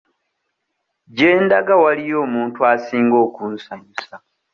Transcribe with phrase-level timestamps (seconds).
[1.15, 4.15] Gye ndaga waliyo omuntu asinga okunsanyusa.